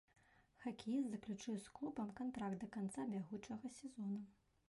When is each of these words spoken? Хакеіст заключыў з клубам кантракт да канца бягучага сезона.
Хакеіст 0.61 1.07
заключыў 1.11 1.59
з 1.65 1.75
клубам 1.75 2.09
кантракт 2.21 2.57
да 2.65 2.71
канца 2.79 3.01
бягучага 3.13 3.71
сезона. 3.79 4.19